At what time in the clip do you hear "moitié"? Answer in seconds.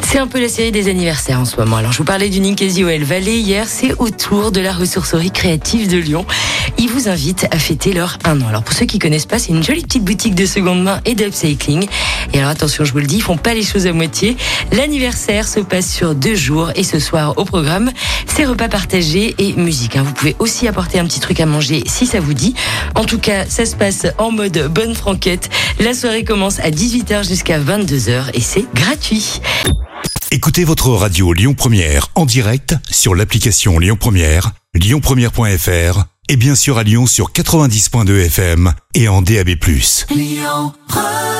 13.92-14.36